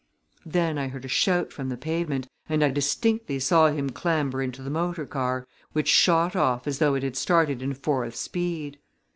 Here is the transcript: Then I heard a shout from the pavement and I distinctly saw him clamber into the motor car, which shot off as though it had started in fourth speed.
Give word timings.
Then 0.47 0.79
I 0.79 0.87
heard 0.87 1.05
a 1.05 1.07
shout 1.07 1.53
from 1.53 1.69
the 1.69 1.77
pavement 1.77 2.27
and 2.49 2.63
I 2.63 2.71
distinctly 2.71 3.37
saw 3.37 3.67
him 3.69 3.91
clamber 3.91 4.41
into 4.41 4.63
the 4.63 4.71
motor 4.71 5.05
car, 5.05 5.47
which 5.73 5.89
shot 5.89 6.35
off 6.35 6.65
as 6.65 6.79
though 6.79 6.95
it 6.95 7.03
had 7.03 7.15
started 7.15 7.61
in 7.61 7.75
fourth 7.75 8.15
speed. 8.15 8.79